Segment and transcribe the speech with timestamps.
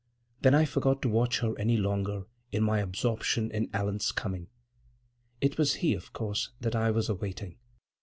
[0.41, 4.47] Then I forgot to watch her any longer in my absorption in Allan's coming.
[5.41, 7.59] It was he, of course, that I was awaiting.